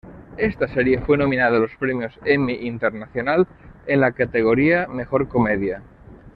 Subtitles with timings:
[0.39, 3.45] Esta serie fue nominada a los Premios Emmy Internacional
[3.85, 5.83] en la categoría Mejor comedia.